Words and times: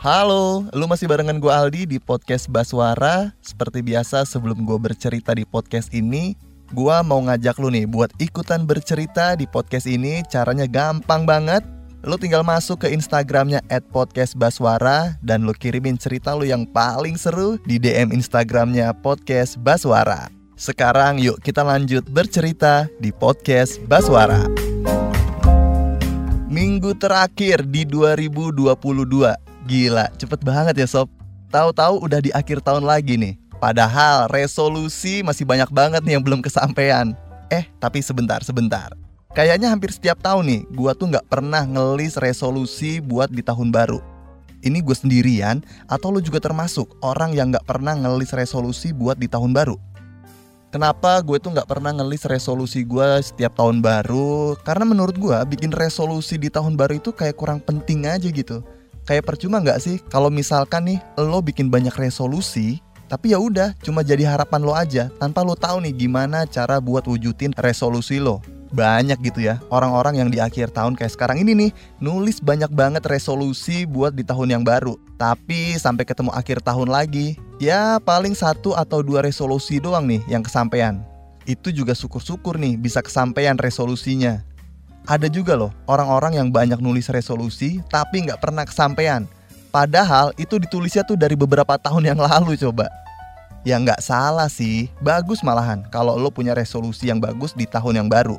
Halo, 0.00 0.64
lu 0.72 0.88
masih 0.88 1.04
barengan 1.04 1.36
gue 1.36 1.52
Aldi 1.52 1.84
di 1.84 1.98
podcast 2.00 2.48
Baswara. 2.48 3.36
Seperti 3.44 3.84
biasa 3.84 4.24
sebelum 4.24 4.64
gue 4.64 4.80
bercerita 4.80 5.36
di 5.36 5.44
podcast 5.44 5.92
ini, 5.92 6.32
gue 6.72 6.96
mau 7.04 7.20
ngajak 7.20 7.60
lu 7.60 7.68
nih 7.68 7.84
buat 7.84 8.08
ikutan 8.16 8.64
bercerita 8.64 9.36
di 9.36 9.44
podcast 9.44 9.84
ini. 9.84 10.24
Caranya 10.24 10.64
gampang 10.64 11.28
banget. 11.28 11.60
Lu 12.00 12.16
tinggal 12.16 12.40
masuk 12.40 12.80
ke 12.80 12.96
Instagramnya 12.96 13.60
@podcastbaswara 13.92 15.20
dan 15.20 15.44
lu 15.44 15.52
kirimin 15.52 16.00
cerita 16.00 16.32
lu 16.32 16.48
yang 16.48 16.64
paling 16.64 17.20
seru 17.20 17.60
di 17.68 17.76
DM 17.76 18.16
Instagramnya 18.16 18.96
podcast 19.04 19.60
Baswara. 19.60 20.32
Sekarang 20.56 21.20
yuk 21.20 21.44
kita 21.44 21.60
lanjut 21.60 22.08
bercerita 22.08 22.88
di 23.04 23.12
podcast 23.12 23.76
Baswara. 23.84 24.48
Minggu 26.48 26.96
terakhir 26.96 27.68
di 27.68 27.84
2022 27.84 29.49
Gila, 29.70 30.10
cepet 30.18 30.42
banget 30.42 30.82
ya 30.82 30.86
sob. 30.90 31.06
Tahu-tahu 31.54 32.02
udah 32.02 32.18
di 32.18 32.34
akhir 32.34 32.58
tahun 32.58 32.82
lagi 32.82 33.14
nih. 33.14 33.38
Padahal 33.62 34.26
resolusi 34.26 35.22
masih 35.22 35.46
banyak 35.46 35.70
banget 35.70 36.02
nih 36.02 36.18
yang 36.18 36.26
belum 36.26 36.42
kesampaian. 36.42 37.14
Eh, 37.54 37.70
tapi 37.78 38.02
sebentar, 38.02 38.42
sebentar. 38.42 38.90
Kayaknya 39.30 39.70
hampir 39.70 39.94
setiap 39.94 40.18
tahun 40.18 40.42
nih 40.50 40.62
Gua 40.74 40.90
tuh 40.90 41.14
nggak 41.14 41.30
pernah 41.30 41.62
ngelis 41.62 42.18
resolusi 42.18 42.98
buat 42.98 43.30
di 43.30 43.46
tahun 43.46 43.70
baru. 43.70 44.02
Ini 44.58 44.82
gue 44.82 44.92
sendirian 44.92 45.62
Atau 45.86 46.10
lu 46.10 46.18
juga 46.18 46.42
termasuk 46.42 46.98
orang 47.06 47.30
yang 47.38 47.54
nggak 47.54 47.62
pernah 47.62 47.94
ngelis 47.94 48.34
resolusi 48.34 48.90
buat 48.90 49.22
di 49.22 49.30
tahun 49.30 49.54
baru? 49.54 49.78
Kenapa 50.74 51.22
gue 51.22 51.38
tuh 51.38 51.54
nggak 51.54 51.70
pernah 51.70 51.94
ngelis 51.94 52.26
resolusi 52.26 52.82
gue 52.82 53.22
setiap 53.22 53.54
tahun 53.54 53.78
baru? 53.86 54.58
Karena 54.66 54.82
menurut 54.82 55.14
gue 55.14 55.38
bikin 55.46 55.70
resolusi 55.70 56.42
di 56.42 56.50
tahun 56.50 56.74
baru 56.74 56.98
itu 56.98 57.14
kayak 57.14 57.38
kurang 57.38 57.62
penting 57.62 58.10
aja 58.10 58.26
gitu 58.26 58.66
kayak 59.10 59.26
percuma 59.26 59.58
nggak 59.58 59.82
sih? 59.82 59.98
Kalau 60.06 60.30
misalkan 60.30 60.86
nih 60.86 61.02
lo 61.18 61.42
bikin 61.42 61.66
banyak 61.66 61.90
resolusi 61.98 62.78
tapi 63.10 63.34
ya 63.34 63.42
udah 63.42 63.74
cuma 63.82 64.06
jadi 64.06 64.22
harapan 64.22 64.62
lo 64.62 64.70
aja 64.70 65.10
tanpa 65.18 65.42
lo 65.42 65.58
tahu 65.58 65.82
nih 65.82 66.06
gimana 66.06 66.46
cara 66.46 66.78
buat 66.78 67.02
wujudin 67.10 67.50
resolusi 67.58 68.22
lo. 68.22 68.38
Banyak 68.70 69.18
gitu 69.26 69.42
ya 69.42 69.58
orang-orang 69.66 70.22
yang 70.22 70.30
di 70.30 70.38
akhir 70.38 70.70
tahun 70.70 70.94
kayak 70.94 71.18
sekarang 71.18 71.42
ini 71.42 71.58
nih 71.58 71.70
nulis 71.98 72.38
banyak 72.38 72.70
banget 72.70 73.02
resolusi 73.02 73.82
buat 73.82 74.14
di 74.14 74.22
tahun 74.22 74.54
yang 74.54 74.62
baru. 74.62 74.94
Tapi 75.18 75.74
sampai 75.74 76.06
ketemu 76.06 76.30
akhir 76.30 76.62
tahun 76.62 76.86
lagi 76.86 77.34
ya 77.58 77.98
paling 77.98 78.38
satu 78.38 78.78
atau 78.78 79.02
dua 79.02 79.26
resolusi 79.26 79.82
doang 79.82 80.06
nih 80.06 80.22
yang 80.30 80.46
kesampaian. 80.46 81.02
Itu 81.50 81.74
juga 81.74 81.98
syukur-syukur 81.98 82.62
nih 82.62 82.78
bisa 82.78 83.02
kesampaian 83.02 83.58
resolusinya 83.58 84.46
ada 85.10 85.26
juga 85.26 85.58
loh 85.58 85.74
orang-orang 85.90 86.38
yang 86.38 86.54
banyak 86.54 86.78
nulis 86.78 87.10
resolusi 87.10 87.82
tapi 87.90 88.22
nggak 88.22 88.38
pernah 88.38 88.62
kesampaian. 88.62 89.26
Padahal 89.74 90.30
itu 90.38 90.54
ditulisnya 90.62 91.02
tuh 91.02 91.18
dari 91.18 91.34
beberapa 91.34 91.74
tahun 91.74 92.14
yang 92.14 92.18
lalu 92.22 92.54
coba. 92.54 92.86
Ya 93.66 93.74
nggak 93.76 93.98
salah 93.98 94.46
sih, 94.46 94.86
bagus 95.02 95.42
malahan 95.42 95.82
kalau 95.90 96.14
lo 96.14 96.30
punya 96.30 96.54
resolusi 96.54 97.10
yang 97.10 97.18
bagus 97.18 97.58
di 97.58 97.66
tahun 97.66 98.06
yang 98.06 98.08
baru. 98.08 98.38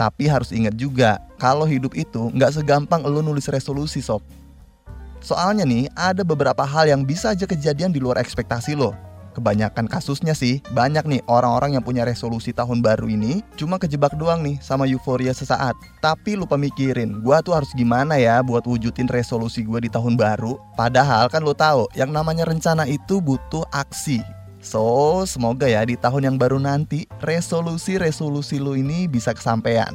Tapi 0.00 0.30
harus 0.30 0.48
ingat 0.48 0.72
juga, 0.80 1.20
kalau 1.36 1.68
hidup 1.68 1.92
itu 1.92 2.32
nggak 2.32 2.56
segampang 2.56 3.04
lo 3.04 3.20
nulis 3.20 3.44
resolusi 3.52 4.00
sob. 4.00 4.24
Soalnya 5.20 5.68
nih, 5.68 5.90
ada 5.92 6.24
beberapa 6.24 6.64
hal 6.64 6.88
yang 6.88 7.02
bisa 7.04 7.36
aja 7.36 7.44
kejadian 7.44 7.92
di 7.92 8.00
luar 8.00 8.16
ekspektasi 8.22 8.78
lo 8.78 9.07
kebanyakan 9.36 9.88
kasusnya 9.88 10.32
sih 10.32 10.60
banyak 10.72 11.04
nih 11.04 11.20
orang-orang 11.28 11.76
yang 11.76 11.84
punya 11.84 12.04
resolusi 12.04 12.52
tahun 12.52 12.80
baru 12.84 13.08
ini 13.08 13.44
cuma 13.60 13.76
kejebak 13.76 14.16
doang 14.16 14.40
nih 14.44 14.56
sama 14.60 14.88
euforia 14.88 15.32
sesaat. 15.32 15.76
Tapi 16.04 16.36
lupa 16.38 16.54
mikirin 16.54 17.20
gua 17.20 17.44
tuh 17.44 17.56
harus 17.56 17.70
gimana 17.76 18.16
ya 18.16 18.40
buat 18.44 18.64
wujudin 18.64 19.08
resolusi 19.10 19.64
gua 19.64 19.80
di 19.82 19.90
tahun 19.92 20.18
baru? 20.18 20.56
Padahal 20.74 21.28
kan 21.28 21.44
lo 21.44 21.52
tahu 21.52 21.88
yang 21.94 22.12
namanya 22.12 22.48
rencana 22.48 22.88
itu 22.88 23.18
butuh 23.22 23.64
aksi. 23.72 24.20
So, 24.58 25.22
semoga 25.22 25.70
ya 25.70 25.86
di 25.86 25.94
tahun 25.94 26.34
yang 26.34 26.36
baru 26.36 26.58
nanti 26.58 27.06
resolusi-resolusi 27.22 28.58
lo 28.58 28.74
ini 28.74 29.06
bisa 29.06 29.30
kesampaian 29.30 29.94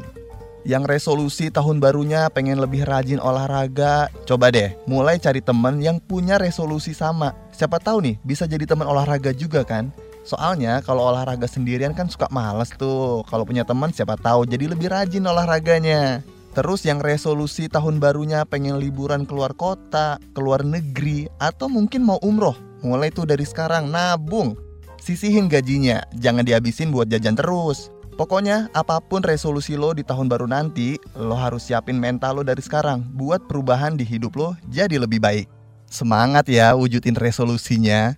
yang 0.63 0.87
resolusi 0.87 1.51
tahun 1.51 1.83
barunya 1.83 2.31
pengen 2.31 2.59
lebih 2.59 2.87
rajin 2.87 3.19
olahraga, 3.19 4.07
coba 4.23 4.47
deh 4.51 4.71
mulai 4.87 5.19
cari 5.19 5.43
temen 5.43 5.83
yang 5.83 5.99
punya 5.99 6.39
resolusi 6.39 6.95
sama. 6.95 7.35
Siapa 7.51 7.79
tahu 7.83 7.99
nih 8.03 8.15
bisa 8.23 8.47
jadi 8.47 8.63
teman 8.63 8.87
olahraga 8.87 9.35
juga 9.35 9.67
kan? 9.67 9.91
Soalnya 10.23 10.79
kalau 10.79 11.11
olahraga 11.11 11.45
sendirian 11.51 11.91
kan 11.91 12.07
suka 12.07 12.31
males 12.31 12.71
tuh. 12.79 13.27
Kalau 13.27 13.43
punya 13.43 13.67
teman 13.67 13.91
siapa 13.91 14.15
tahu 14.15 14.47
jadi 14.47 14.71
lebih 14.71 14.87
rajin 14.87 15.27
olahraganya. 15.27 16.23
Terus 16.53 16.85
yang 16.87 17.03
resolusi 17.03 17.67
tahun 17.67 17.99
barunya 17.99 18.47
pengen 18.47 18.77
liburan 18.79 19.25
keluar 19.27 19.51
kota, 19.57 20.21
keluar 20.37 20.61
negeri, 20.61 21.25
atau 21.41 21.65
mungkin 21.65 22.05
mau 22.05 22.21
umroh. 22.21 22.53
Mulai 22.85 23.09
tuh 23.09 23.25
dari 23.25 23.43
sekarang 23.43 23.89
nabung. 23.89 24.53
Sisihin 25.01 25.51
gajinya, 25.51 26.05
jangan 26.15 26.45
dihabisin 26.45 26.93
buat 26.93 27.09
jajan 27.09 27.35
terus. 27.35 27.92
Pokoknya 28.13 28.69
apa 28.77 29.01
pun 29.01 29.25
resolusi 29.25 29.73
lo 29.73 29.89
di 29.97 30.05
tahun 30.05 30.29
baru 30.29 30.45
nanti, 30.45 31.01
lo 31.17 31.33
harus 31.33 31.65
siapin 31.65 31.97
mental 31.97 32.39
lo 32.39 32.43
dari 32.45 32.61
sekarang 32.61 33.01
buat 33.17 33.41
perubahan 33.49 33.97
di 33.97 34.05
hidup 34.05 34.37
lo 34.37 34.53
jadi 34.69 35.01
lebih 35.01 35.17
baik. 35.17 35.49
Semangat 35.89 36.45
ya 36.45 36.77
wujudin 36.77 37.17
resolusinya. 37.17 38.13